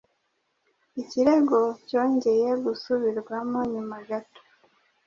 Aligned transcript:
Ikirego 1.01 1.59
cyongeye 1.87 2.49
gusubirwamo 2.63 3.59
nyuma 3.71 3.97
gato, 4.07 4.41